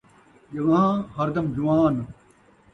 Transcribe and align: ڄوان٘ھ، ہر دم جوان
ڄوان٘ھ، 0.53 1.01
ہر 1.15 1.27
دم 1.35 1.45
جوان 1.55 1.95